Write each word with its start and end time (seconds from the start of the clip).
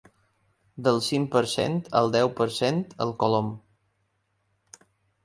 Del 0.85 0.95
cinc 1.07 1.27
per 1.35 1.43
cent 1.51 1.77
al 1.99 2.09
deu 2.15 2.31
per 2.39 2.47
cent, 2.55 2.81
el 3.05 3.13
colom. 3.25 3.53